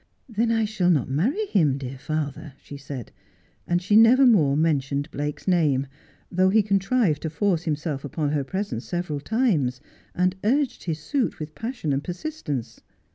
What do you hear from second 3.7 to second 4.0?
she